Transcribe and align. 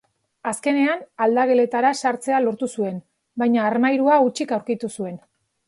Azkenean 0.51 1.03
aldageletara 1.25 1.91
sartzea 1.99 2.41
lortu 2.47 2.71
zuen, 2.79 2.97
baina 3.45 3.63
armairua 3.73 4.19
hutsik 4.27 4.59
aurkitu 4.61 4.95
zuen. 5.01 5.25